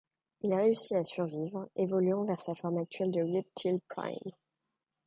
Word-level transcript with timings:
Il 0.41 0.51
réussit 0.51 0.93
à 0.93 1.03
survivre, 1.03 1.69
évoluant 1.75 2.25
vers 2.25 2.41
sa 2.41 2.55
forme 2.55 2.79
actuelle 2.79 3.11
de 3.11 3.21
Reptyl 3.21 3.79
Prime. 3.87 4.31